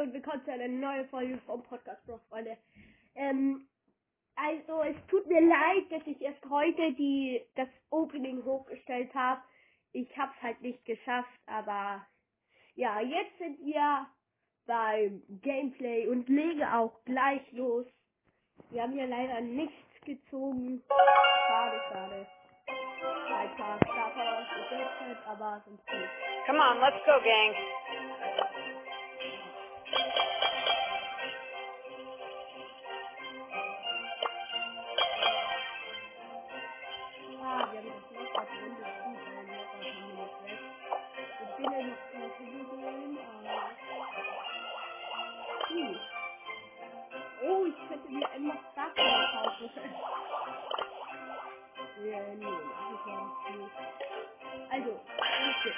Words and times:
Und 0.00 0.14
willkommen 0.14 0.42
zu 0.46 0.50
einer 0.50 0.66
neuen 0.66 1.06
Folge 1.10 1.36
vom 1.44 1.62
Podcast 1.62 2.02
Bro, 2.06 2.20
Freunde. 2.30 2.56
Ähm, 3.16 3.68
also 4.34 4.80
es 4.80 4.96
tut 5.08 5.26
mir 5.26 5.42
leid, 5.42 5.90
dass 5.90 6.00
ich 6.06 6.18
erst 6.22 6.42
heute 6.48 6.94
die 6.94 7.42
das 7.54 7.68
Opening 7.90 8.42
hochgestellt 8.42 9.12
habe. 9.14 9.42
Ich 9.92 10.08
hab's 10.16 10.40
halt 10.40 10.58
nicht 10.62 10.82
geschafft, 10.86 11.28
aber 11.44 12.00
ja, 12.76 12.98
jetzt 13.02 13.36
sind 13.36 13.58
wir 13.62 14.06
beim 14.66 15.22
Gameplay 15.42 16.06
und 16.06 16.30
legen 16.30 16.64
auch 16.64 17.04
gleich 17.04 17.42
los. 17.52 17.84
Wir 18.70 18.84
haben 18.84 18.94
hier 18.94 19.06
leider 19.06 19.42
nichts 19.42 20.00
gezogen. 20.06 20.82
Schade, 21.46 21.80
schade. 21.90 22.26
Ein 23.36 23.56
paar 23.58 23.78
Starter 23.84 24.30
aber 25.26 25.62
sonst 25.66 25.86
nicht. 25.92 26.10
Come 26.46 26.58
on, 26.58 26.80
let's 26.80 27.04
go, 27.04 27.12
gang. 27.22 27.54
Äh, 52.08 52.34
nee, 52.36 52.46
mach 52.46 52.92
ich 52.94 53.06
ja 53.06 53.20
nicht. 53.56 53.76
Also, 54.72 55.00
bitte. 55.62 55.74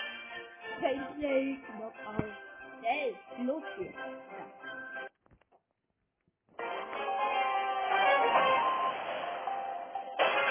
Gameplay, 0.81 1.57
Knockout. 1.77 2.33
Schnell, 2.81 3.15
los 3.47 3.63
geht's. 3.79 3.97
Ja. 3.97 4.45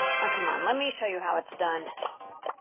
Oh, 0.08 0.30
come 0.36 0.48
on, 0.50 0.66
let 0.66 0.76
me 0.78 0.92
show 1.00 1.08
you 1.08 1.20
how 1.20 1.38
it's 1.38 1.58
done. 1.60 1.84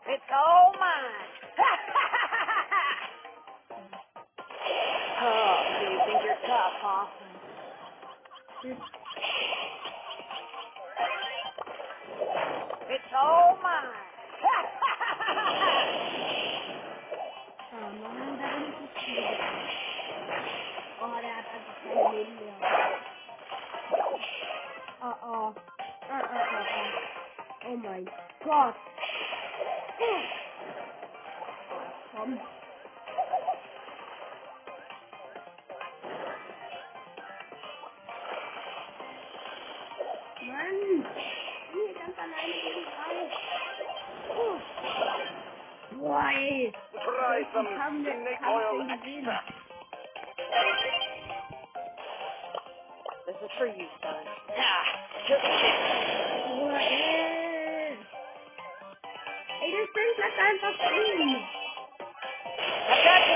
It's 0.07 0.23
all 0.33 0.73
mine. 0.79 1.27
oh, 5.21 5.55
so 5.67 5.81
you 5.91 5.99
think 6.05 6.23
you're 6.23 6.41
tough, 6.47 6.73
huh? 6.81 7.05
Gott. 28.61 28.90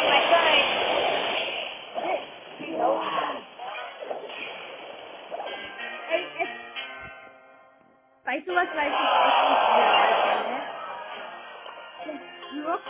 My 0.09 0.19
sight. 0.31 0.68
Ey, 2.03 2.72
boah. 2.75 3.41
Ey, 6.12 6.24
es... 6.41 6.50
Bei 8.25 8.41
sowas 8.45 8.68
weiß 8.75 8.94
ich 8.94 9.12
echt 9.25 9.41
nicht 9.50 9.69
mehr 9.78 9.91
weiter, 9.95 10.38
ne? 10.50 10.59
Der 12.06 12.16
wirkt 12.63 12.90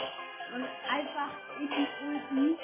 und 0.53 0.66
einfach 0.89 1.31
in 1.59 1.67
die 1.67 1.88
Ulti 2.05 2.59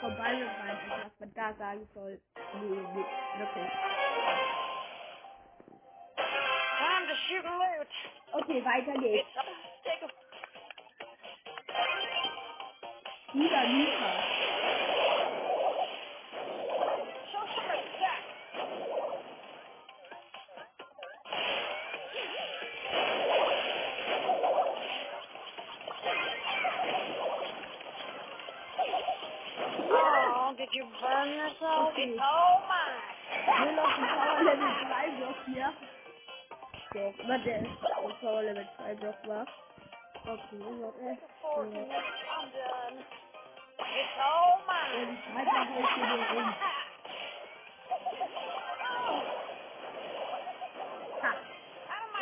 von 0.00 0.16
Byron 0.16 0.48
rein, 0.60 0.78
also 0.90 1.04
was 1.04 1.20
man 1.20 1.34
da 1.34 1.52
sagen 1.54 1.88
soll. 1.94 2.20
Nee, 2.54 2.80
nee, 2.94 3.06
wirklich. 3.38 3.72
Time 6.78 7.06
to 7.08 7.14
shoot 7.28 7.44
and 7.44 7.58
loot. 7.58 7.88
Okay, 8.32 8.64
weiter 8.64 8.98
geht's. 8.98 9.28
Lieber 13.34 13.66
Mika. 13.66 14.12
show 17.32 17.44
some 17.56 17.68
respect. 17.68 18.24
Oh, 29.90 30.54
did 30.56 30.68
you 30.72 30.84
burn 31.02 31.28
yourself? 31.34 31.90
Okay. 31.92 32.14
It's 32.14 32.20
all 32.22 32.62
mine. 32.70 33.66
Nur 33.66 33.72
noch 33.74 33.98
ein 33.98 34.08
Power 34.14 34.42
Level 34.44 34.70
3 34.86 35.10
Block 35.18 35.36
hier. 35.46 35.72
Doch, 36.94 37.28
warte, 37.28 37.44
der 37.44 38.14
Power 38.20 38.42
Level 38.42 38.68
2 38.76 38.94
Block 38.94 39.16
war. 39.26 39.46
Okay, 40.24 40.60
warte. 40.80 41.18
Four 41.42 41.66
So. 43.94 44.00
Ja, 44.02 44.64
mine. 44.66 45.14
die 45.14 45.18
treibt 45.32 45.62
halt 45.62 45.86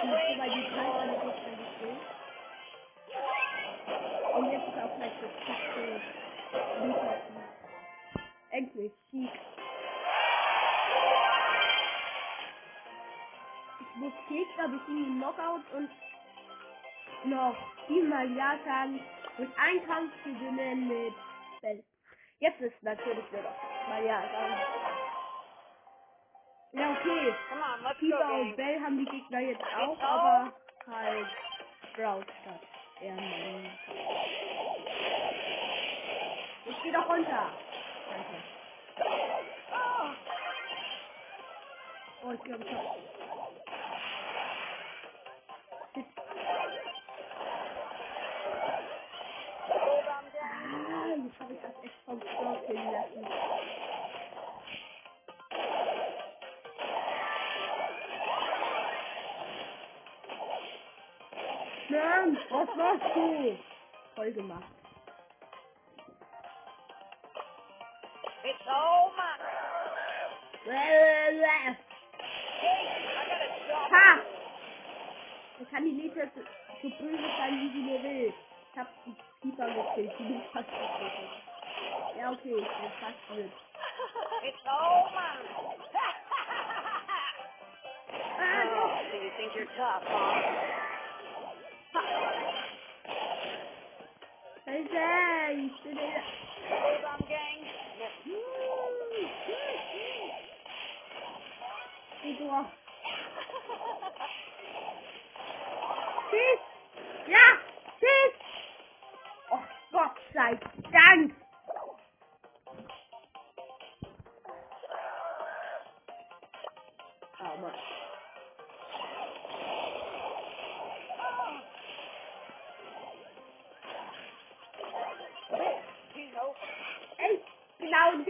hier 0.03 0.21
so 0.27 0.39
weit 0.39 0.55
die 0.55 0.75
Zeit 0.75 0.97
alle 0.99 1.13
Lord. 1.13 1.23
Gegner 1.23 1.57
gekillt. 1.57 2.03
Und 4.35 4.53
jetzt 4.53 4.69
ist 4.69 4.79
auch 4.83 4.97
gleich 4.97 5.13
das 5.21 5.31
Mika-Sieg. 6.85 7.45
Endlich, 8.51 8.93
Sieg. 9.11 9.33
Ich 13.81 13.97
muss 13.97 14.13
Gegner 14.29 14.69
besiegen 14.69 15.07
im 15.07 15.21
Knockout 15.21 15.65
und 15.75 15.91
noch 17.25 17.57
viermal 17.87 18.31
Ja 18.33 18.59
sagen 18.65 19.01
und 19.39 19.59
einen 19.59 19.87
Kampf 19.87 20.13
gewinnen 20.25 20.89
mit 20.89 21.15
Bell. 21.63 21.83
Jetzt 22.41 22.61
ist 22.61 22.83
natürlich 22.83 23.25
noch 23.33 23.89
mal 23.89 24.05
Ja 24.05 24.21
sagen. 24.21 24.61
Ja, 26.73 26.91
okay. 26.91 27.35
On, 27.53 27.63
und. 28.41 28.57
Bell 28.57 28.81
haben 28.81 28.99
die 28.99 29.05
Gegner 29.11 29.41
jetzt 29.41 29.63
auch, 29.77 30.01
aber 30.01 30.53
halt 30.87 31.29
Sprout 31.93 32.25
statt 32.43 32.61
Ehrenmann. 33.01 33.71
Jetzt 36.65 36.83
geh 36.83 36.93
doch 36.93 37.09
runter. 37.09 37.51
Danke. 38.11 38.43
Oh, 42.25 42.33
ich 42.33 42.43
glaube, 42.45 42.65
ich 42.65 42.73
hab. 42.73 43.22
Habe 51.43 51.55
ich 51.55 51.61
das 51.61 51.73
echt 51.83 51.95
vom 52.07 52.21
Sprout 52.21 52.67
killen 52.67 52.93
lassen. 52.93 53.27
Was 62.51 62.69
machst 62.77 63.17
du? 63.17 63.59
Voll 64.15 64.33
gemacht. 64.33 64.63
It's 68.45 68.67
all 68.69 69.11
mine. 69.17 69.39
Ha! 70.71 70.77
I 73.05 73.25
got 73.27 73.43
a 73.43 73.49
job. 73.69 73.93
Er 75.59 75.67
kann 75.71 75.85
die 75.85 76.13
so, 76.15 76.21
so 76.83 76.89
böse 76.99 77.29
sein, 77.39 77.53
wie 77.61 77.71
sie 77.73 77.83
nur 77.83 78.01
will. 78.03 78.12
okay, 82.33 82.49
you. 82.49 82.57
it's 84.49 84.57
oh, 88.41 88.97
so 89.11 89.17
you 89.21 89.31
think 89.37 89.53
you're 89.55 89.67
tough, 89.77 90.03
huh? 90.07 90.41
Hey, 94.65 94.85
Jay, 94.89 95.61
you 95.61 95.71
should 95.83 95.97
that. 95.97 96.25
Hold 96.71 97.05
on, 97.05 97.21
gang. 97.29 97.59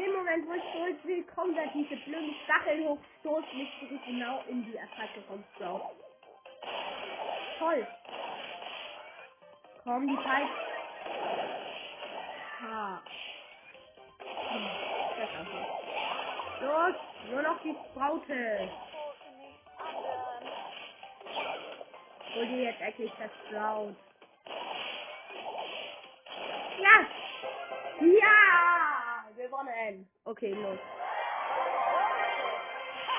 Dem 0.03 0.13
Moment, 0.15 0.49
wo 0.49 0.55
ich 0.55 0.63
zurück 0.73 0.99
will, 1.05 1.23
kommt 1.35 1.57
da 1.57 1.63
diese 1.75 1.97
blöden 1.97 2.35
Stacheln 2.45 2.85
hoch, 2.89 2.99
stoßt 3.21 3.55
mich 3.55 3.69
zurück 3.79 4.01
genau 4.07 4.43
in 4.49 4.65
die 4.65 4.79
Attacke 4.79 5.23
vom 5.29 5.43
Sprout. 5.55 5.91
Toll. 7.59 7.87
Komm, 9.85 10.09
die 10.09 10.17
Zeit. 10.17 10.49
Ha. 12.63 13.03
Hm, 14.49 14.71
das 15.19 15.47
auch. 15.47 15.83
Los, 16.63 16.95
nur 17.31 17.43
noch 17.43 17.61
die 17.63 17.77
done. 17.95 18.71
Hol 22.35 22.47
dir 22.47 22.63
jetzt 22.63 22.81
endlich 22.81 23.13
das 23.19 23.31
Sprout. 23.47 23.95
Ja! 26.79 27.07
Ja! 28.01 28.42
Gewonnen! 29.43 30.09
Okay, 30.25 30.53
los. 30.53 30.79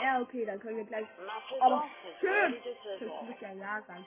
Ja, 0.01 0.21
okay, 0.21 0.45
dann 0.45 0.57
können 0.57 0.77
wir 0.77 0.85
gleich. 0.85 1.05
Aber 1.59 1.83
schön! 2.21 2.55
Das 2.99 3.09
muss 3.23 3.41
ja 3.41 3.51
ja 3.51 3.81
sein. 3.87 4.05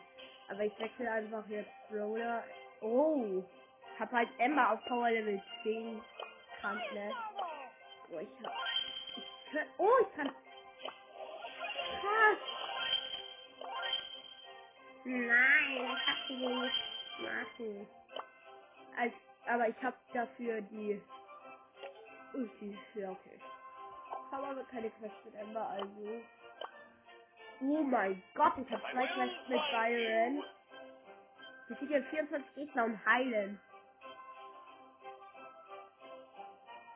Aber 0.49 0.65
ich 0.65 0.79
wechsle 0.79 1.11
einfach 1.11 1.47
jetzt 1.49 1.69
Brawler. 1.91 2.43
Oh! 2.81 3.45
Hab 3.99 4.11
halt 4.13 4.31
Emma 4.39 4.73
auf 4.73 4.81
Power 4.87 5.11
Level 5.11 5.43
10. 5.63 6.03
Krank, 6.61 6.81
ne? 6.95 7.13
Oh, 8.11 8.19
ich 8.19 8.29
hab. 8.43 8.53
Ich 9.17 9.53
kann, 9.53 9.67
oh, 9.77 9.91
ich 10.01 10.17
kann. 10.17 10.29
Krass! 12.01 12.39
Nein, 15.05 15.89
das 15.89 16.01
kannst 16.07 16.31
du 16.31 16.41
wohl 16.41 16.63
nicht 16.63 17.21
machen. 17.21 17.89
Als, 18.99 19.13
aber 19.47 19.69
ich 19.69 19.83
hab 19.83 19.95
dafür 20.15 20.63
die. 20.63 21.03
Ulti. 22.37 22.79
Ja, 22.95 23.11
okay. 23.11 23.41
Hab 24.31 24.43
aber 24.43 24.65
keine 24.65 24.91
Quest 24.91 25.15
mit 25.25 25.35
Emma, 25.35 25.69
also. 25.69 26.23
Oh 27.63 27.83
mein 27.83 28.23
Gott, 28.35 28.53
ich 28.59 28.71
hab 28.71 28.81
zwei 28.93 29.07
Quests 29.07 29.49
mit 29.49 29.61
Byron. 29.71 30.45
Wir 31.69 31.77
kriegen 31.77 31.93
jetzt 31.93 32.09
24 32.11 32.55
Gegner 32.55 32.85
und 32.85 33.07
heilen. 33.07 33.61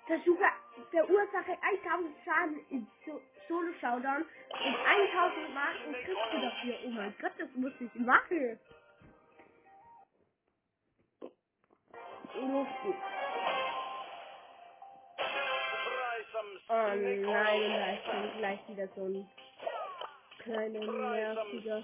Versuche 0.06 0.44
verursache 0.90 1.56
1000 1.62 2.16
Schaden 2.24 2.60
in 2.70 2.86
so 3.06 3.20
Solo 3.48 3.72
Showdown 3.80 4.22
und 4.22 4.76
1000 4.86 5.54
Marken 5.54 5.92
kriegst 6.04 6.32
du 6.32 6.40
dafür. 6.40 6.74
Oh 6.84 6.90
mein 6.90 7.14
Gott, 7.20 7.32
das 7.38 7.48
muss 7.54 7.72
ich 7.80 7.94
machen. 7.94 8.58
Lustig. 12.34 12.94
Try 12.94 13.19
Oh 16.72 16.94
nein, 16.94 17.98
dann 18.06 18.38
gleich 18.38 18.60
wieder 18.68 18.86
so 18.94 19.04
ein 19.06 19.28
kleiner 20.38 20.78
nerviger. 20.78 21.82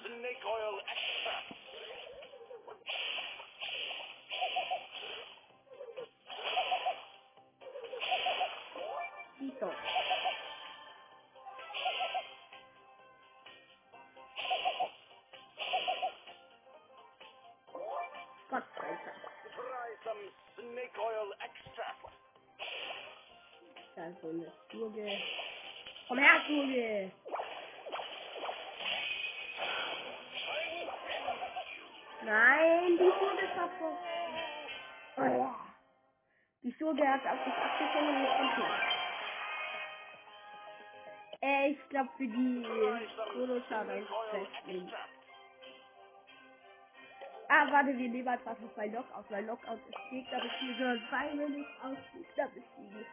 Ist 24.27 24.33
so 24.33 24.39
eine 24.39 24.53
Schurge. 24.71 25.19
Komm 26.09 26.19
her, 26.19 26.41
Schurge! 26.47 27.13
Nein, 32.25 32.99
die 32.99 33.05
ist 33.05 33.57
davor. 33.57 33.99
Oh. 35.17 35.49
Die 36.63 36.73
Schurge 36.73 37.07
hat 37.07 37.25
auf 37.25 37.45
dich 37.45 37.55
abgeschossen 37.55 38.09
und 38.09 38.21
nicht. 38.23 38.59
Äh, 41.43 41.71
ich 41.71 41.89
glaube 41.91 42.11
für 42.17 42.27
die 42.27 42.65
Wrestling. 42.65 43.61
extract. 44.87 45.17
Ah, 47.49 47.71
warte, 47.71 47.97
wir 47.97 48.09
nehmen 48.09 48.27
einfach 48.27 48.59
noch 48.59 48.71
bei 48.71 48.89
Lockout, 48.89 49.31
weil 49.31 49.45
Lockout 49.45 49.79
ist 49.89 50.11
Gegner 50.11 50.41
besiegen, 50.41 51.03
Byron 51.11 51.55
ist 51.55 51.71
auch 51.81 52.13
Gegner 52.13 52.49
besiegen. 52.49 53.07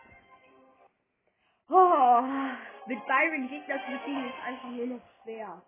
Mit 2.86 3.06
Byron 3.06 3.48
Gegner 3.48 3.80
zu 3.86 3.92
besiegen 3.92 4.28
ist 4.28 4.46
einfach 4.46 4.70
nur 4.70 4.86
noch 4.88 5.02
schwer. 5.24 5.62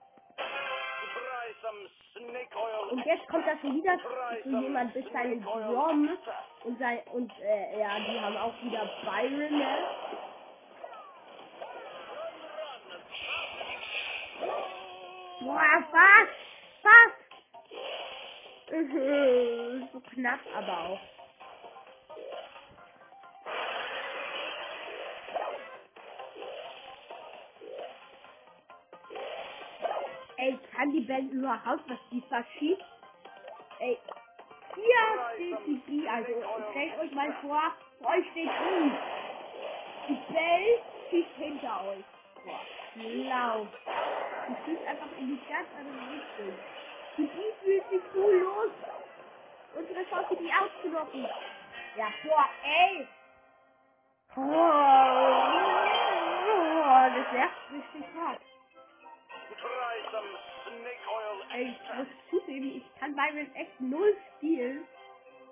Und 2.92 3.06
jetzt 3.06 3.28
kommt 3.28 3.48
da 3.48 3.58
schon 3.60 3.76
wieder 3.76 3.98
some 4.44 4.62
jemand 4.62 4.96
mit 4.96 5.12
seinen 5.12 5.40
extract. 5.40 6.66
und 6.66 6.80
sein 6.80 7.00
und 7.14 7.32
äh, 7.40 7.80
ja, 7.80 8.00
die 8.00 8.20
haben 8.20 8.38
auch 8.38 8.54
wieder 8.62 8.90
Byron, 9.04 9.58
ne? 9.58 9.78
Boah? 15.42 15.84
Was? 15.92 16.30
Mhm, 18.72 19.90
so 19.94 20.00
knapp 20.00 20.40
aber 20.56 20.90
auch. 20.90 21.15
Die 31.06 31.12
Band 31.12 31.32
überhaupt, 31.34 31.88
was 31.88 32.00
die 32.10 32.22
verschiebt? 32.22 32.84
Ey, 33.78 34.00
hier 34.74 35.06
steht 35.36 35.60
die 35.68 35.80
Bee, 35.86 36.10
also 36.10 36.32
stellt 36.72 37.00
euch 37.00 37.12
mal 37.12 37.32
vor, 37.44 37.62
vor 38.02 38.10
euch 38.10 38.26
steht 38.32 38.50
Bee. 38.50 38.92
Die 40.10 40.34
Bell 40.34 40.82
schießt 41.12 41.36
hinter 41.38 41.84
euch. 41.90 42.04
Boah, 42.44 42.60
schlau. 42.94 43.68
Die 44.50 44.56
schießt 44.66 44.88
einfach 44.88 45.12
in 45.20 45.28
die 45.28 45.40
ganz 45.48 45.68
andere 45.78 46.10
Richtung. 46.12 46.54
Die 47.18 47.28
Bee 47.28 47.54
fühlt 47.62 47.88
sich 47.92 48.02
cool 48.16 48.34
los. 48.40 48.72
Unsere 49.76 50.10
Chance, 50.10 50.36
die 50.40 50.52
auszulocken. 50.52 51.28
Ja, 51.98 52.08
boah, 52.24 52.50
ey. 52.64 53.08
Oh, 54.38 54.42
das 57.14 57.32
nervt 57.32 57.72
richtig 57.72 58.06
hart. 58.18 58.42
Ich 61.62 61.78
muss 61.96 62.08
zugeben, 62.30 62.78
ich 62.78 63.00
kann 63.00 63.16
Byron 63.16 63.54
echt 63.56 63.80
null 63.80 64.16
spielen. 64.38 64.86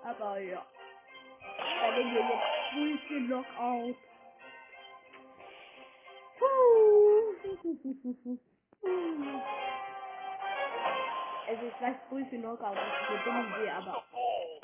Aber 0.04 0.38
ja. 0.38 0.64
Dann 1.80 1.94
nehmen 1.94 2.14
wir 2.14 2.20
jetzt 2.20 2.64
Pulse 2.72 3.26
Knockout. 3.26 3.96
Puh. 6.38 7.24
Also 11.46 11.66
ich 11.66 11.80
weiß, 11.80 11.96
Pulse 12.08 12.36
Knockout 12.36 12.76
ist 12.76 13.08
eine 13.08 13.18
dumme 13.24 13.56
Idee, 13.56 13.70
aber 13.70 14.02
oh, 14.12 14.60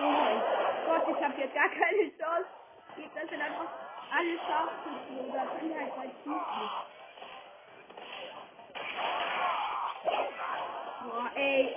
mein 0.00 0.42
Gott, 0.86 1.16
ich 1.16 1.24
habe 1.24 1.40
jetzt 1.40 1.54
gar 1.54 1.68
keine 1.68 2.18
Chance. 2.18 2.61
Gegner 2.96 3.26
sind 3.28 3.40
einfach 3.40 3.68
alle 4.10 4.38
Scharfschützen 4.46 5.30
oder 5.30 5.46
sind 5.60 5.74
halt 5.78 5.96
bei 5.96 6.10
Schießen. 6.22 6.70
Boah, 11.04 11.30
ey. 11.34 11.76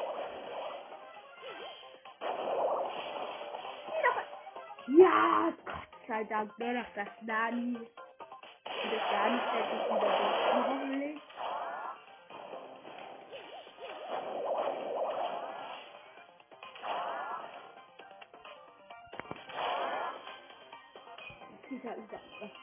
Ja, 4.88 5.54
Gott 5.66 6.08
sei 6.08 6.24
Dank, 6.26 6.60
nur 6.60 6.74
noch 6.74 6.86
das 6.96 7.08
Nani. 7.22 7.76
Und 7.78 8.92
das 8.92 9.12
Nani 9.12 9.40
stellt 9.50 9.72
sich 9.72 9.86
wieder 9.86 10.00
durch, 10.00 10.54
hoffentlich. 10.54 11.25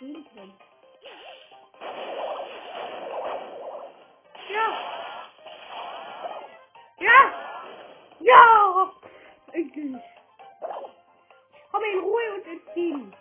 Überfüllen 0.03 0.27
können. 0.35 0.53
Ja! 4.49 4.79
Ja! 6.99 7.33
Ja! 8.21 8.93
Endlich! 9.53 10.03
Komm 11.71 11.85
in 11.85 12.01
Ruhe 12.01 12.35
und 12.35 12.45
Team! 12.75 13.15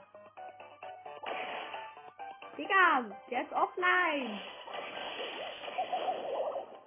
Digga, 2.58 3.06
der 3.30 3.42
ist 3.42 3.54
offline! 3.54 4.42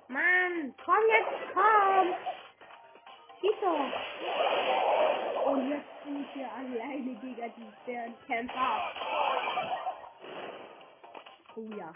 Mann, 0.09 0.75
komm 0.85 1.09
jetzt, 1.09 1.55
komm! 1.55 2.15
Schieß 3.41 3.61
doch! 3.61 3.93
Und 5.47 5.71
jetzt 5.71 5.95
ich 6.07 6.27
hier 6.35 6.53
alleine 6.53 7.15
gegen 7.15 7.53
die 7.57 7.73
Sternkämpfer. 7.83 8.93
Oh 11.57 11.61
ja. 11.77 11.93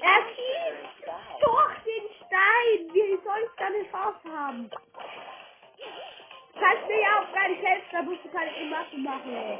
Er 0.00 0.22
schießt 0.34 1.06
durch 1.42 1.78
den 1.84 2.08
Stein! 2.16 2.94
Wie 2.94 3.18
soll 3.22 3.42
ich 3.44 3.50
da 3.58 3.66
eine 3.66 3.90
Chance 3.90 4.32
haben? 4.34 4.70
Du 4.70 6.60
kannst 6.60 6.88
mir 6.88 7.00
ja 7.00 7.20
auch 7.20 7.34
gar 7.34 7.48
nicht 7.48 7.62
helfen, 7.62 7.88
da 7.92 8.02
musst 8.02 8.24
du 8.24 8.30
keine 8.30 8.52
Gemasse 8.52 8.96
machen, 8.96 9.36
ey. 9.36 9.58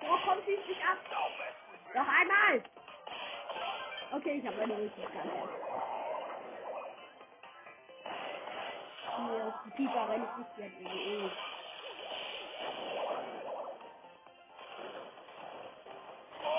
Wo 0.00 0.16
kommt 0.26 0.44
sie 0.44 0.56
nicht 0.56 0.84
ab? 0.84 0.98
Noch 1.94 2.08
einmal! 2.08 2.64
Okay, 4.10 4.40
ich 4.40 4.46
habe 4.46 4.56
meine. 4.56 4.74
Mir 4.74 4.90
Pieper, 9.70 10.08
wenn 10.08 10.22
ich 10.22 10.36
nicht 10.36 10.58
jetzt 10.58 10.80
irgendwie. 10.80 11.30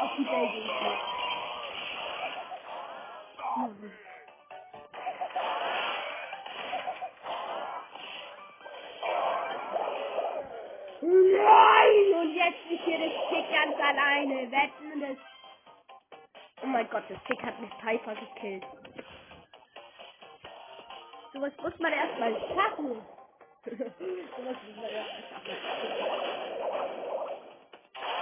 Auf 0.02 0.12
die 0.18 0.24
gehe 0.26 0.46
ich 0.46 0.54
nicht. 0.56 1.16
Nein! 11.02 12.20
Und 12.20 12.34
jetzt 12.34 12.66
ist 12.70 12.84
hier 12.84 12.98
das 12.98 13.30
Tick 13.30 13.52
ganz 13.52 13.78
alleine. 13.80 14.52
Wetten 14.52 15.00
das. 15.02 15.18
Oh 16.64 16.68
mein 16.68 16.90
Gott, 16.90 17.04
das 17.10 17.24
Tick 17.26 17.42
hat 17.44 17.60
mich 17.60 17.72
Piper 17.78 18.16
gekillt. 18.16 18.66
Sowas 21.36 21.52
muss 21.62 21.78
man 21.80 21.92
erstmal 21.92 22.34
schaffen. 22.48 22.96
Sowas 23.66 24.58
muss 24.64 24.76
man 24.78 24.90
erstmal 24.90 25.24
schaffen. 25.30 25.52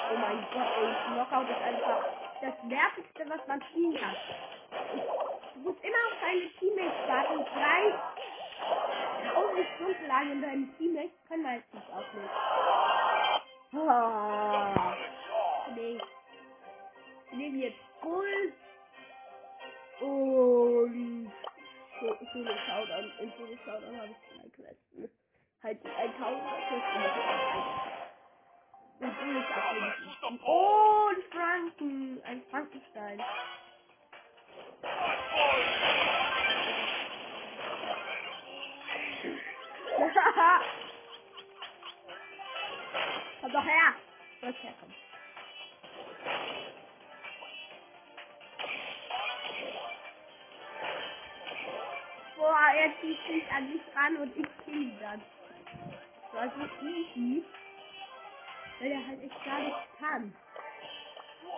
Oh 0.10 0.18
mein 0.18 0.46
Gott, 0.52 0.68
ey, 0.82 0.96
Knockout 1.14 1.48
ist 1.48 1.62
einfach 1.62 2.06
das 2.42 2.54
nervigste, 2.64 3.30
was 3.30 3.48
man 3.48 3.62
spielen 3.70 3.96
kann. 3.98 4.16
Du 5.54 5.60
musst 5.60 5.84
immer 5.84 5.98
auf 6.08 6.20
deine 6.22 6.50
Teammates 6.58 7.08
warten. 7.08 7.46
Drei 7.54 7.94
tausend 9.32 9.68
Stunden 9.76 10.08
lang 10.08 10.32
und 10.32 10.42
deine 10.42 10.68
Teammates 10.80 11.28
können 11.28 11.48
halt 11.48 11.64
nicht 11.72 11.90
aufnehmen. 11.92 12.30
Ah, 13.90 14.96
nee. 15.76 16.00
Nehmen 17.32 17.60
jetzt 17.60 17.93
In 23.24 23.32
Solo 23.38 23.56
Showdown 23.64 23.96
habe 23.96 24.10
ich 24.10 24.18
zwei 24.28 24.44
Questen. 24.50 25.08
Halt 25.64 25.80
die 25.82 25.88
1000 25.88 26.20
Questen 26.20 27.00
muss 27.00 27.16
ich 27.16 27.24
auch 27.24 27.54
ein. 27.54 27.64
Und 29.00 29.16
Solo 29.18 29.40
Showdown. 29.48 29.96
Und 30.44 31.24
Franken. 31.32 32.20
Ein 32.26 32.44
Frankenstein. 32.52 33.18
Komm 43.40 43.54
doch 43.54 43.64
her! 43.64 43.94
Soll's 44.42 44.62
herkommen. 44.64 45.03
An 53.56 53.70
mich 53.70 53.82
ran 53.96 54.18
und 54.18 54.36
ich 54.38 54.48
kill 54.66 54.82
ihn 54.82 55.00
dann. 55.00 55.22
War 56.34 56.52
so 56.58 56.86
easy. 56.88 57.44
Weil 58.80 58.92
er 58.92 59.08
halt 59.08 59.24
echt 59.24 59.46
gar 59.46 59.60
nichts 59.60 59.80
kann. 60.00 60.34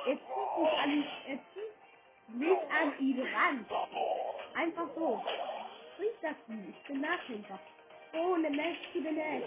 Er 0.05 0.15
zieht 0.15 0.57
mich 0.59 0.79
an, 0.79 1.05
er 1.27 1.39
zieht 1.53 2.35
mich 2.35 2.59
an 2.69 2.99
ihn 2.99 3.27
ran. 3.33 3.65
Einfach 4.55 4.87
so. 4.95 5.23
Bringt 5.97 6.21
das 6.21 6.35
nicht. 6.47 6.77
Ich 6.81 6.87
bin 6.87 7.01
Nachkämpfer. 7.01 7.59
Ohne 8.13 8.49
Match 8.49 8.79
zu 8.93 9.01
den 9.01 9.15
Match. 9.15 9.45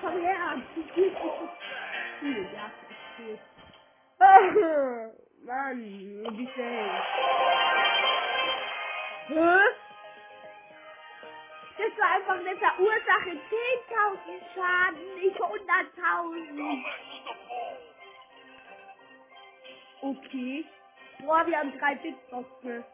Komm 0.00 0.20
her, 0.20 0.62
du 0.74 0.82
spielst 0.82 1.16
dich 1.16 1.22
so 1.22 1.48
cool. 2.22 2.48
Ja, 2.54 2.70
ist 2.88 2.98
cool. 3.18 3.38
Mann, 5.44 5.80
wie 5.80 6.48
schnell. 6.54 6.90
Hä? 9.28 9.83
Einfach 12.46 12.78
eine 12.78 12.86
Verursache 12.86 13.30
10.000 13.30 14.40
Schaden, 14.54 15.14
nicht 15.20 15.36
100.000. 15.36 16.84
Okay. 20.02 20.64
Boah, 21.20 21.46
wir 21.46 21.58
haben 21.58 21.78
drei 21.78 21.94
Big 21.96 22.14
Boxen. 22.30 22.84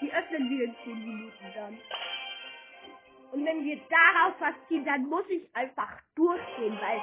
Die 0.00 0.12
öffnen 0.12 0.50
wir 0.50 0.64
in 0.66 0.76
10 0.84 0.98
Minuten 0.98 1.52
dann. 1.54 1.78
Und 3.32 3.44
wenn 3.44 3.64
wir 3.64 3.80
daraus 3.88 4.34
was 4.38 4.54
ziehen, 4.68 4.84
dann 4.84 5.06
muss 5.08 5.28
ich 5.28 5.48
einfach 5.54 5.90
durchgehen, 6.14 6.78
weil 6.80 7.02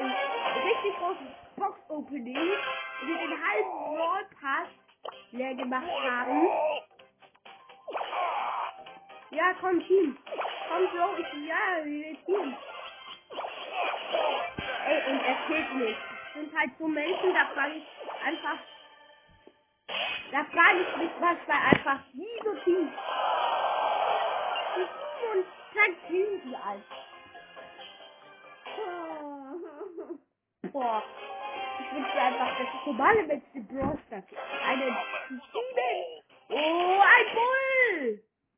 ein 0.00 0.14
richtig 0.68 0.96
großes 0.98 1.28
Box-Opening 1.56 2.34
wir 2.34 3.18
den 3.18 3.46
halben 3.46 3.70
Brawl 3.70 4.26
Pass 4.40 4.68
leer 5.32 5.54
gemacht 5.54 5.86
haben. 5.86 6.48
Ja, 9.34 9.52
komm, 9.60 9.84
Team. 9.86 10.16
Komm 10.68 10.88
so, 10.94 11.18
ich, 11.18 11.48
ja, 11.48 11.84
wir 11.84 12.24
Team. 12.24 12.56
Ey, 14.86 15.10
und 15.10 15.20
er 15.24 15.36
killt 15.48 15.74
mich. 15.74 15.96
Das 15.96 16.42
sind 16.42 16.56
halt 16.56 16.70
so 16.78 16.86
Menschen, 16.86 17.34
da 17.34 17.46
frage 17.46 17.74
ich 17.74 17.86
einfach, 18.24 18.58
da 20.30 20.44
frage 20.44 20.80
ich 20.82 20.96
mich, 20.98 21.10
was 21.18 21.36
da 21.48 21.54
einfach, 21.54 21.98
wie 22.12 22.44
so 22.44 22.54
Team. 22.64 22.92
Und 25.32 25.44
zack, 25.74 26.08
killen 26.08 26.42
die 26.44 26.56
alt. 26.56 26.84
Boah. 30.72 31.02
Ich 31.80 31.96
wünschte 31.96 32.20
einfach, 32.20 32.58
dass 32.58 32.68
ich 32.72 32.86
normale 32.86 33.22
Brawl 33.24 33.98
Stars 34.06 34.24
einen 34.64 34.96
Team. 35.28 36.22
Oh, 36.50 37.00
ein 37.00 37.34
Bull! 37.34 37.73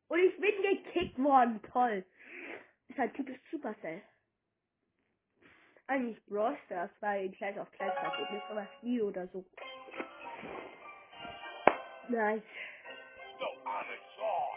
Und 0.08 0.20
ich 0.20 0.36
bin 0.38 0.62
gekickt 0.62 1.18
worden. 1.22 1.60
Toll. 1.72 2.04
Ist 2.88 2.98
halt 2.98 3.14
typisch 3.14 3.38
Supercell. 3.50 4.02
Eigentlich 5.88 6.24
Brawl 6.26 6.56
Stars, 6.66 6.90
weil 7.00 7.30
Clash 7.32 7.56
of 7.56 7.70
Clash 7.72 7.94
passiert 7.94 8.30
nicht, 8.32 8.44
aber 8.50 8.66
nie 8.82 9.00
oder 9.00 9.26
so. 9.28 9.44
Nice. 12.08 12.42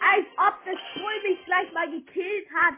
Als 0.02 0.26
ob 0.38 0.66
das 0.66 0.80
Bull 0.96 1.22
mich 1.24 1.46
gleich 1.46 1.72
mal 1.72 1.90
gekillt 1.90 2.48
hat. 2.52 2.76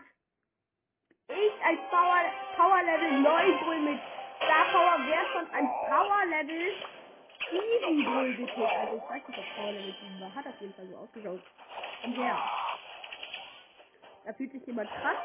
Ich 1.28 1.66
als 1.66 1.80
Power, 1.90 2.20
Power 2.58 2.84
Level 2.84 3.22
9 3.22 3.60
Bull 3.64 3.80
mit 3.82 4.00
Star 4.38 4.66
Power 4.72 5.08
wäre 5.08 5.26
schon 5.32 5.50
ein 5.52 5.68
Power 5.88 6.26
Level 6.26 6.74
7 7.52 8.04
Bull 8.04 8.36
gekillt. 8.36 8.70
Also 8.70 8.98
ich 8.98 9.10
weiß 9.10 9.28
nicht, 9.28 9.40
ob 9.40 9.56
Power 9.56 9.72
Level 9.72 9.96
7 10.02 10.22
war. 10.22 10.36
Hat 10.36 10.48
auf 10.48 10.60
jeden 10.60 10.74
Fall 10.74 10.88
so 10.88 10.98
ausgeschaut. 10.98 11.42
Und 12.04 12.18
her. 12.18 12.38
Da 14.26 14.34
fühlt 14.34 14.52
sich 14.52 14.66
jemand 14.66 14.90
krass. 14.90 15.18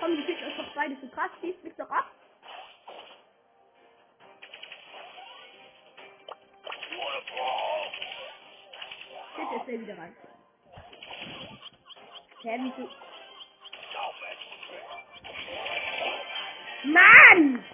Komm, 0.00 0.16
die 0.16 0.22
fühlt 0.24 0.42
euch 0.42 0.56
doch 0.56 0.74
beide 0.74 0.96
so 1.00 1.08
krass. 1.08 1.30
Schießt 1.40 1.64
mich 1.64 1.74
doch 1.76 1.90
ab. 1.90 2.10
Shit, 9.34 9.60
ist 9.60 9.66
der 9.66 9.80
wieder 9.80 9.98
rein. 9.98 10.16
Hä, 12.42 12.58
wieso? 12.60 12.88
Mann! 16.84 17.64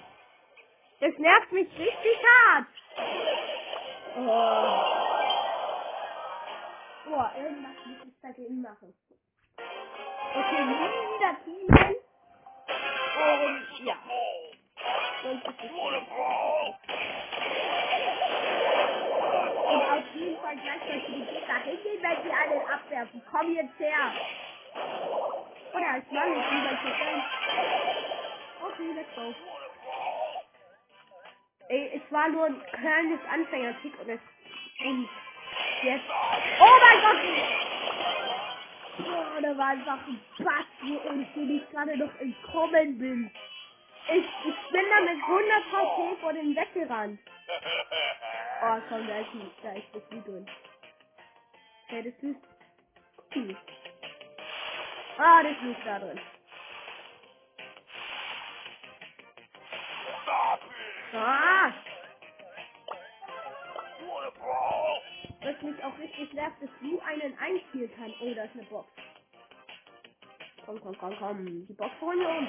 Das 1.01 1.19
nervt 1.19 1.53
mich 1.53 1.69
richtig 1.79 2.19
hart. 2.25 2.67
Oh. 4.17 4.92
Boah, 7.13 7.31
irgendwas 7.37 7.77
muss 7.85 8.09
ich 8.09 8.21
dagegen 8.23 8.63
machen. 8.63 8.95
Okay, 9.59 10.65
nie 10.65 10.89
wieder 11.13 11.37
teamen. 11.45 11.97
Und 13.21 13.85
ja? 13.85 13.97
Und 15.23 15.45
auf 19.91 20.15
jeden 20.15 20.41
Fall 20.41 20.57
gleich 20.57 20.81
sollte 20.89 21.13
die 21.13 21.27
Gegner 21.27 21.59
hingehen, 21.59 22.03
wenn 22.03 22.23
sie 22.23 22.31
einen 22.33 22.67
abwerfen. 22.67 23.23
Komm 23.31 23.55
jetzt 23.57 23.79
her. 23.79 24.13
Oder 25.75 25.89
als 25.93 26.11
Mann 26.13 26.33
ist 26.33 26.51
lieber 26.51 26.81
zu 26.81 26.89
sein. 26.99 27.23
Okay, 28.65 28.93
let's 28.95 29.15
go. 29.15 29.35
Ey, 31.69 32.01
es 32.03 32.11
war 32.11 32.29
nur 32.31 32.47
ein 32.47 32.63
kleines 32.73 33.21
Anfängerkick 33.31 34.01
und 34.01 34.09
es 34.09 34.21
und 34.87 35.09
jetzt. 35.85 36.05
Oh 36.61 36.79
mein 36.81 37.01
Gott! 37.03 37.23
Boah, 38.99 39.41
da 39.43 39.59
war 39.59 39.69
einfach 39.69 39.99
ein 40.07 40.21
Pass, 40.39 40.67
wo 40.83 41.43
ich 41.55 41.71
gerade 41.71 41.97
noch 41.99 42.15
entkommen 42.21 42.99
bin. 42.99 43.31
Ich, 44.09 44.25
ich 44.25 44.71
bin 44.73 44.85
da 44.91 45.01
mit 45.03 45.23
100 45.23 45.65
HP 45.73 46.17
vor 46.21 46.33
dem 46.33 46.57
weggerannt. 46.57 47.21
Oh, 48.63 48.79
komm, 48.89 49.07
da 49.09 49.19
ist, 49.21 49.35
ein- 49.35 49.51
da 49.63 49.73
ist 49.73 49.87
das 49.95 50.03
Lied 50.11 50.27
drin. 50.27 50.47
Okay, 51.87 52.03
das 52.03 52.23
ist 52.31 52.37
cool. 53.37 53.57
Ah, 55.19 55.43
das 55.43 55.53
ist 55.53 55.87
da 55.87 55.99
drin. 56.01 56.21
Ah! 61.15 61.73
Was 65.45 65.61
mich 65.63 65.85
auch 65.85 65.99
richtig 65.99 66.33
nervt, 66.35 66.63
dass 66.63 66.71
du 66.81 67.01
einen 67.01 67.37
einziehen 67.39 67.91
kann. 67.97 68.15
Oh, 68.21 68.33
da 68.35 68.45
ist 68.45 68.55
eine 68.55 68.63
Box. 68.65 68.89
Komm, 70.65 70.81
komm, 70.81 70.97
komm, 70.99 71.17
komm. 71.19 71.67
Die 71.67 71.73
Box 71.73 71.91
holen 72.01 72.21
wir 72.21 72.29
uns. 72.29 72.49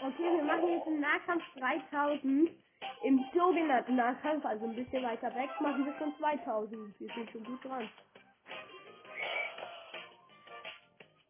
Okay, 0.00 0.36
wir 0.36 0.42
machen 0.42 0.68
jetzt 0.70 0.86
im 0.86 1.00
Nahkampf 1.00 1.44
3000. 1.56 2.50
Im 3.04 3.24
sogenannten 3.34 3.96
Nahkampf, 3.96 4.44
also 4.44 4.64
ein 4.64 4.74
bisschen 4.74 5.02
weiter 5.02 5.34
weg, 5.34 5.50
machen 5.60 5.84
wir 5.84 5.94
schon 5.98 6.16
2000. 6.18 7.00
Wir 7.00 7.14
sind 7.14 7.30
schon 7.30 7.44
gut 7.44 7.64
dran. 7.64 7.88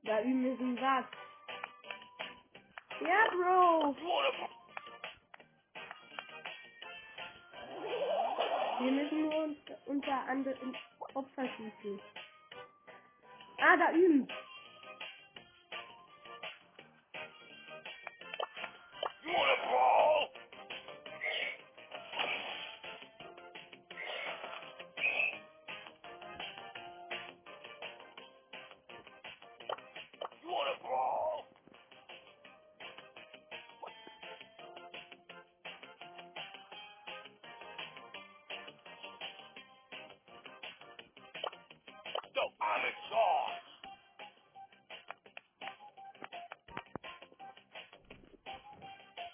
Da 0.05 0.21
üben 0.23 0.45
wir 0.45 0.57
so 0.57 0.63
einen 0.63 0.79
Satz. 0.79 1.07
Ja, 3.01 3.29
Bro. 3.31 3.97
Wir 8.83 8.91
müssen 8.91 9.23
nur 9.23 9.57
unter 9.87 10.29
anderem 10.29 10.75
Opfer 11.15 11.49
schießen. 11.57 12.01
Ah, 13.59 13.77
da 13.77 13.93
üben. 13.93 14.27
You 19.25 20.02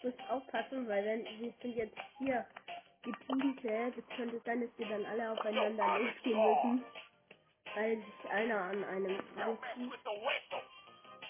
musst 0.08 0.30
aufpassen, 0.30 0.88
weil 0.88 1.04
wenn 1.04 1.24
wir 1.24 1.52
sind 1.62 1.76
jetzt 1.76 1.98
hier 2.18 2.46
die 3.04 3.12
Teamte, 3.26 3.92
das 3.94 4.16
könnte 4.16 4.40
sein, 4.44 4.60
dass 4.60 4.70
wir 4.78 4.88
dann 4.88 5.04
alle 5.06 5.32
aufeinander 5.32 5.98
losgehen 5.98 6.38
müssen. 6.38 6.84
Weil 7.74 7.96
sich 7.96 8.30
einer 8.30 8.60
an 8.60 8.84
einem 8.84 9.18
whistle. 9.18 9.58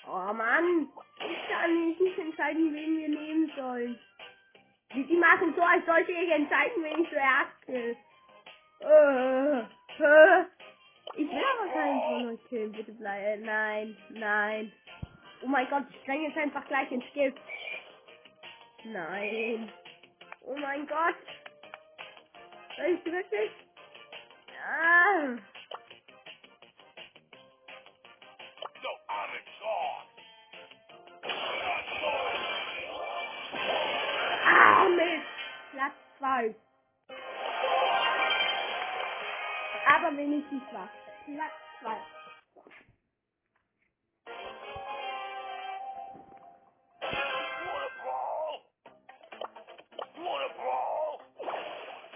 Oh 0.06 0.32
Mann, 0.32 0.88
ich 1.18 1.48
kann 1.50 1.88
mich 1.88 2.00
nicht 2.00 2.18
entscheiden, 2.18 2.72
wen 2.72 2.98
wir 2.98 3.08
nehmen 3.08 3.52
sollen. 3.56 3.98
Die, 4.94 5.04
die 5.04 5.16
machen 5.16 5.52
so, 5.54 5.62
als 5.62 5.84
sollte 5.84 6.12
ich 6.12 6.30
entscheiden, 6.30 6.82
wen 6.82 7.02
ich 7.02 7.10
zuerst 7.10 7.62
kill. 7.66 7.96
Äh, 8.80 9.58
äh. 9.58 10.44
Ich 11.16 11.28
will 11.28 11.42
aber 11.58 11.72
keinen 11.72 12.00
von 12.00 12.28
euch 12.28 12.48
killen, 12.48 12.72
bitte 12.72 12.92
bleib. 12.92 13.40
Nein, 13.40 13.96
nein. 14.10 14.72
Oh 15.42 15.46
mein 15.46 15.68
Gott, 15.68 15.82
ich 15.90 15.96
spreng 15.96 16.22
jetzt 16.22 16.38
einfach 16.38 16.66
gleich 16.68 16.90
ins 16.90 17.04
Gift. 17.12 17.38
Nein. 18.92 19.70
Oh 20.46 20.56
mein 20.56 20.86
Gott. 20.86 21.14
Soll 22.76 22.86
ich 22.86 23.04
wirklich? 23.04 23.50
Ah. 24.64 25.36
Ah, 34.46 34.88
Mist. 34.88 35.26
Platz 35.72 35.94
2. 36.18 36.54
Aber 39.86 40.16
wenigstens 40.16 40.62
was. 40.72 40.88
Platz 41.26 41.52
2. 41.82 42.17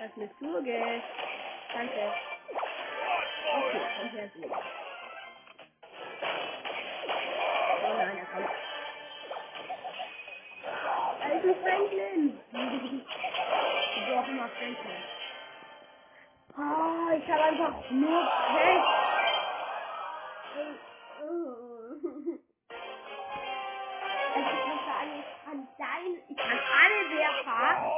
Das 0.03 0.11
ist 0.11 0.17
eine 0.19 0.37
Zurge. 0.39 1.03
Danke. 1.73 2.13
Okay, 3.57 3.83
komm 4.01 4.11
her, 4.11 4.31
Zurge. 4.33 4.55
Oh 7.67 7.95
nein, 7.97 8.19
er 8.19 8.27
kommt. 8.27 8.51
Also 11.23 11.55
Franklin. 11.63 12.41
Wieso 12.51 14.19
auch 14.19 14.29
immer 14.29 14.49
Franklin. 14.49 15.03
Ah, 16.57 17.15
ich 17.17 17.31
habe 17.31 17.43
einfach 17.45 17.91
nur 17.91 18.23
Pech. 18.57 18.85
Also 24.35 24.51
ich 24.51 24.65
kann 24.65 24.81
sagen, 24.87 25.13
ich 25.21 25.45
kann 25.45 25.69
dein, 25.79 26.23
ich 26.29 26.37
kann 26.37 26.61
alle 26.83 27.19
Werfer? 27.19 27.93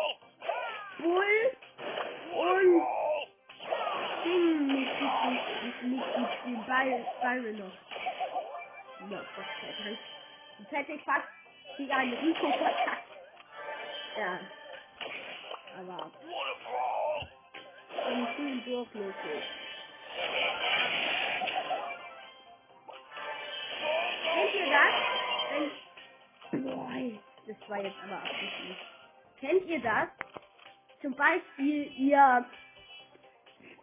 Bull 0.98 1.43
nicht 5.00 5.82
nicht 5.82 6.18
mitspielen. 6.18 6.64
Byron, 6.66 7.04
Byron 7.20 7.58
noch. 7.58 7.72
Na, 9.10 9.18
Gott 9.36 9.44
sei 9.60 9.84
Dank. 9.84 9.98
Jetzt 10.58 10.72
hätte 10.72 10.92
ich 10.92 11.02
fast 11.02 11.28
gegen 11.76 11.92
einen 11.92 12.14
Rico 12.14 12.52
verkackt. 12.52 13.08
Ja. 14.16 14.38
Aber 15.78 16.10
schon 18.04 18.28
schön 18.36 18.64
durchlässig. 18.64 19.44
Kennt 24.32 24.54
ihr 24.54 24.70
das? 24.70 24.94
Wenn. 26.52 26.64
Boah, 26.64 27.20
das 27.46 27.68
war 27.68 27.78
jetzt 27.82 27.96
aber 28.04 28.16
abgeschlossen. 28.16 28.76
Kennt 29.40 29.66
ihr 29.66 29.80
das? 29.80 30.08
Zum 31.02 31.14
Beispiel, 31.14 31.92
ihr 31.98 32.46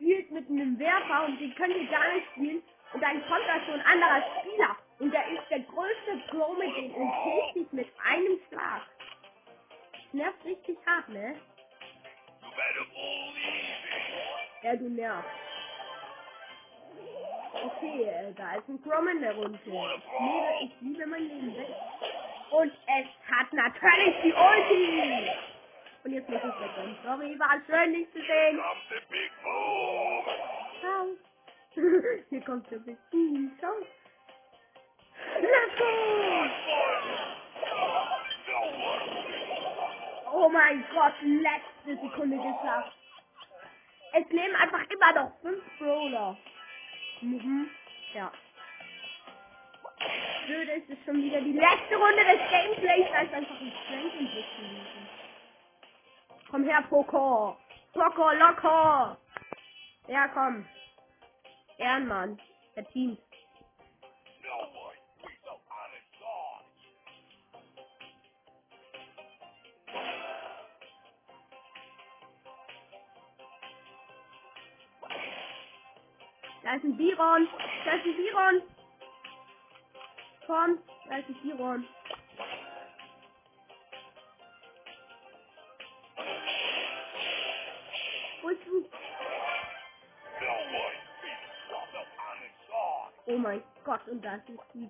spielt 0.02 0.32
mit 0.32 0.50
einem 0.50 0.80
Werfer 0.80 1.26
und 1.26 1.40
den 1.40 1.54
könnt 1.56 1.76
ihr 1.76 1.86
gar 1.88 2.14
nicht 2.14 2.28
spielen 2.32 2.64
und 2.94 3.02
dann 3.04 3.22
kommt 3.28 3.48
da 3.48 3.60
so 3.68 3.74
ein 3.74 3.82
anderer 3.82 4.24
Spieler 4.40 4.76
und 5.00 5.14
der 5.14 5.28
ist 5.28 5.50
der 5.50 5.60
größte 5.60 6.18
Pro 6.30 6.54
mit 6.54 6.76
dem 6.76 6.94
und 6.96 7.14
killt 7.24 7.54
sich 7.54 7.72
mit 7.72 7.88
einem 8.04 8.40
Schlag. 8.50 8.82
Das 9.94 10.14
nervt 10.14 10.46
richtig 10.46 10.78
hart, 10.88 11.08
ne? 11.10 11.36
Ja, 14.64 14.76
du 14.76 14.90
nervst. 14.90 15.30
Okay, 17.64 18.04
äh, 18.04 18.34
da 18.34 18.56
ist 18.56 18.68
ein 18.70 18.82
Chrome 18.82 19.12
in 19.12 19.22
der 19.22 19.36
Runde. 19.36 19.60
Ich 19.64 19.66
liebe, 19.66 20.54
ich 20.64 20.82
liebe 20.82 21.06
mein 21.08 21.28
Leben 21.28 21.56
weg. 21.58 21.68
Und 22.52 22.72
es 22.72 23.08
hat 23.32 23.54
natürlich 23.54 24.16
die 24.24 24.34
Ulti. 24.34 25.32
Und 26.04 26.14
jetzt 26.14 26.30
muss 26.30 26.40
ich 26.40 26.44
wegrennen. 26.44 26.98
Sorry, 27.04 27.40
war 27.40 27.62
schön, 27.68 27.94
dich 27.94 28.12
zu 28.12 28.20
sehen. 28.20 28.60
Hier 32.30 32.42
kommt 32.42 32.70
der 32.72 32.78
Boom. 32.78 33.52
Ciao. 33.60 33.74
Let's 35.40 35.78
go. 35.78 35.86
Oh 40.34 40.50
mein 40.50 40.84
Gott, 40.94 41.14
letzte 41.22 42.02
Sekunde 42.02 42.38
geschafft. 42.38 42.98
Es 44.14 44.30
leben 44.30 44.56
einfach 44.56 44.82
immer 44.90 45.14
noch 45.14 45.42
fünf 45.42 45.64
Brawler. 45.78 46.38
Mhm. 47.22 47.70
Ja. 48.14 48.32
Blöde 50.48 50.72
ist 50.72 50.90
es 50.90 50.98
schon 51.06 51.22
wieder 51.22 51.40
die 51.42 51.54
letzte 51.54 51.96
Runde 51.96 52.24
des 52.26 52.50
Gameplays, 52.50 53.08
als 53.14 53.32
einfach 53.34 53.62
ein 53.62 53.74
Strength 53.86 54.14
und 54.16 54.34
liegen. 54.34 55.10
Komm 56.50 56.64
her, 56.64 56.84
Poco. 56.90 57.58
Poco, 57.94 58.32
locker. 58.32 59.18
Ja, 60.08 60.28
komm. 60.30 60.66
Ehrenmann. 61.78 62.40
Der 62.76 62.86
Team. 62.90 63.18
Da 76.64 76.78
ist 76.78 76.84
ein 76.86 76.96
Biron. 76.96 77.48
Da 77.86 77.92
ist 77.94 78.06
ein 78.06 78.16
Biron. 78.16 78.62
Komm, 80.48 80.80
da 81.10 81.18
ist 81.18 81.28
ein 81.28 81.36
Biron. 81.42 81.88
Gott, 93.92 94.08
und 94.08 94.24
da 94.24 94.36
ist 94.36 94.48
Sieg. 94.72 94.90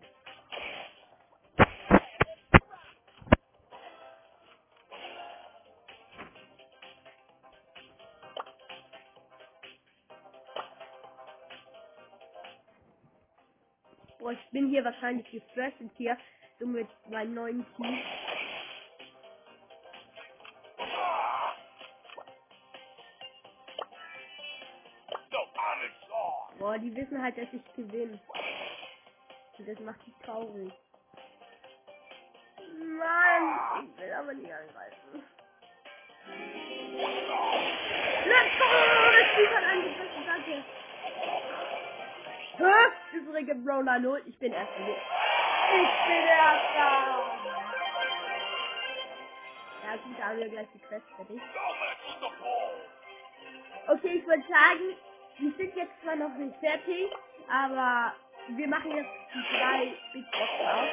Boah, 14.20 14.34
ich 14.34 14.50
bin 14.52 14.70
hier 14.70 14.86
wahrscheinlich 14.86 15.32
gefresht 15.32 15.78
hier, 15.98 16.16
so 16.60 16.68
mit 16.68 16.88
meinem 17.10 17.34
neuen 17.34 17.66
Team. 17.78 17.98
Boah, 26.60 26.78
die 26.78 26.96
wissen 26.96 27.20
halt, 27.20 27.36
dass 27.40 27.52
ich 27.52 27.76
gewinne. 27.76 28.20
Das 29.66 29.80
macht 29.80 30.08
mich 30.08 30.16
traurig. 30.26 30.74
Mann, 32.58 33.86
ich 33.86 34.02
will 34.02 34.14
aber 34.14 34.34
nicht 34.34 34.52
angreifen. 34.52 35.24
Let's 38.26 38.58
go! 38.58 38.66
Das 39.12 39.28
Spiel 39.32 39.50
hat 39.50 39.64
angegriffen, 39.64 40.26
danke. 40.26 40.64
Hä? 42.58 43.18
Übrige 43.18 43.56
Brawler 43.56 44.00
0, 44.00 44.24
ich 44.26 44.38
bin 44.40 44.54
erster. 44.54 44.80
Ich 44.80 46.08
bin 46.08 46.28
erster! 46.28 47.32
Ja 49.86 49.96
gut, 49.98 50.20
da 50.20 50.24
haben 50.26 50.40
wir 50.40 50.50
gleich 50.50 50.68
die 50.74 50.80
Quest 50.80 51.06
fertig. 51.16 51.42
Okay, 53.88 54.14
ich 54.20 54.26
würde 54.26 54.44
sagen, 54.44 54.96
wir 55.38 55.52
sind 55.58 55.76
jetzt 55.76 56.02
zwar 56.02 56.16
noch 56.16 56.34
nicht 56.36 56.58
fertig, 56.60 57.12
aber 57.50 58.14
wir 58.48 58.68
machen 58.68 58.96
jetzt 58.96 59.10
die 59.34 59.58
drei 59.58 59.94
Big 60.14 60.26
Boxen 60.32 60.68
auf. 60.68 60.90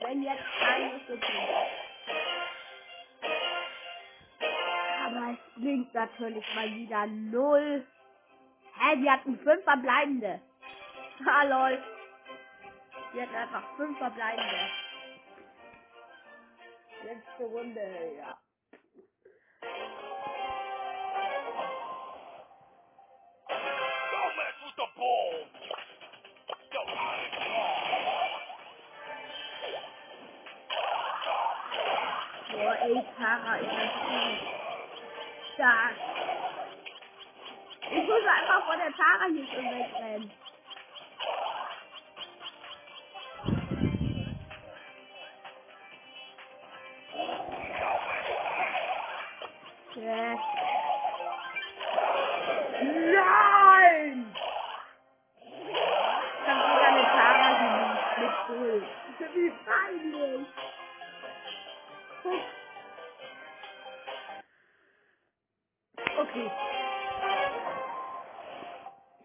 Wenn 0.00 0.22
jetzt 0.22 0.42
keine 0.60 1.00
so. 1.06 1.14
Aber 5.04 5.32
es 5.32 5.54
blinkt 5.60 5.94
natürlich 5.94 6.54
mal 6.54 6.74
wieder 6.74 7.06
null. 7.06 7.86
Hä, 8.78 9.02
wir 9.02 9.12
hatten 9.12 9.38
fünf 9.38 9.62
verbleibende. 9.64 10.40
Ha, 11.26 11.42
lol. 11.44 11.82
Wir 13.12 13.22
hatten 13.22 13.34
einfach 13.36 13.76
fünf 13.76 13.98
verbleibende. 13.98 14.70
Letzte 17.04 17.44
Runde, 17.44 18.14
ja. 18.18 18.38
Boah, 32.52 32.76
ey, 32.82 33.04
Tara 33.18 33.56
ist 33.56 33.68
einfach 33.68 34.12
stark. 35.54 35.96
Ich 37.90 38.04
muss 38.04 38.24
einfach 38.26 38.66
von 38.66 38.78
der 38.78 38.92
Tara 38.92 39.26
hier 39.32 39.46
schon 39.46 39.64
wegrennen. 39.70 40.30
Ja. 49.96 50.71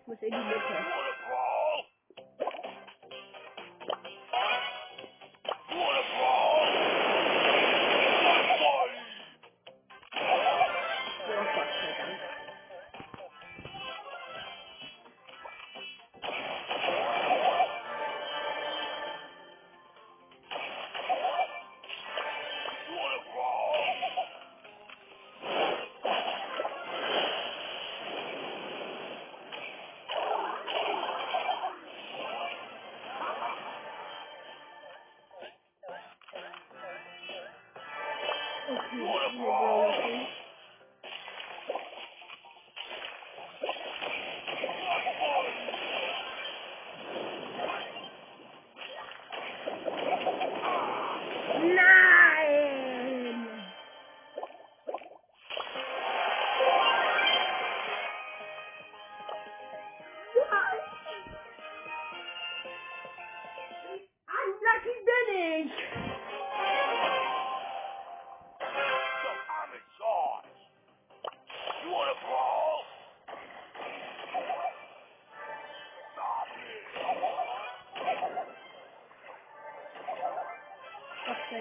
Muss 0.05 0.21
in 0.21 0.31
die 0.31 0.37
Mitte. 0.37 1.06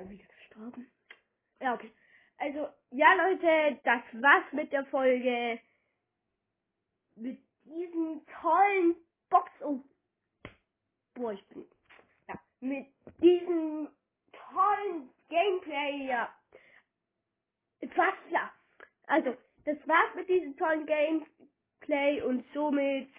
wieder 0.06 0.24
gestorben. 0.24 0.90
Ja, 1.60 1.74
okay. 1.74 1.90
Also, 2.38 2.68
ja, 2.90 3.14
Leute, 3.14 3.80
das 3.84 4.02
war's 4.22 4.52
mit 4.52 4.72
der 4.72 4.84
Folge. 4.86 5.60
Mit 7.16 7.40
diesem 7.64 8.24
tollen 8.40 8.94
Box. 9.28 9.50
Oh. 9.62 9.80
Boah, 11.14 11.32
ich 11.32 11.44
bin. 11.48 11.66
Ja, 12.28 12.38
mit 12.60 12.86
diesem 13.20 13.88
tollen 14.32 15.10
Gameplay. 15.28 16.06
Ja. 16.06 16.32
Fast 17.94 18.30
ja. 18.30 18.52
Also, 19.08 19.36
das 19.64 19.76
war's 19.88 20.14
mit 20.14 20.28
diesem 20.28 20.56
tollen 20.56 20.86
Gameplay 20.86 22.22
und 22.22 22.44
somit. 22.54 23.10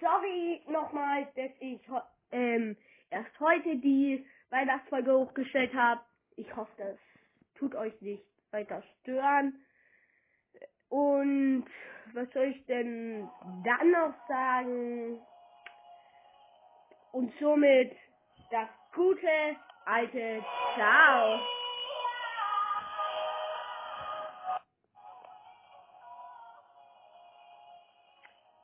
Sorry 0.00 0.62
nochmal, 0.66 1.26
dass 1.36 1.52
ich 1.60 1.80
ähm, 2.32 2.76
erst 3.10 3.38
heute 3.38 3.76
die 3.76 4.26
Weihnachtsfolge 4.52 5.12
hochgestellt 5.12 5.74
habe. 5.74 6.02
Ich 6.36 6.54
hoffe, 6.54 6.70
das 6.76 6.98
tut 7.54 7.74
euch 7.74 7.98
nicht 8.02 8.22
weiter 8.50 8.82
stören. 9.00 9.64
Und 10.90 11.64
was 12.12 12.30
soll 12.32 12.44
ich 12.44 12.66
denn 12.66 13.28
dann 13.64 13.90
noch 13.90 14.14
sagen? 14.28 15.18
Und 17.12 17.32
somit 17.40 17.96
das 18.50 18.68
gute 18.94 19.56
alte 19.86 20.44
Ciao. 20.74 21.40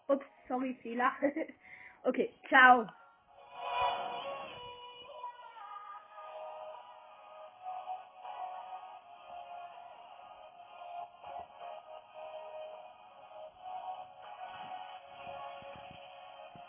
Ups, 0.08 0.26
sorry, 0.48 0.74
Fehler. 0.82 1.12
okay, 2.04 2.30
ciao. 2.48 2.86